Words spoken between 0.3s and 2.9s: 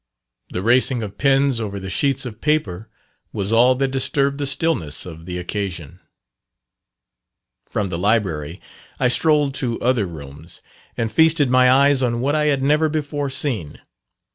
The racing of pens over the sheets of paper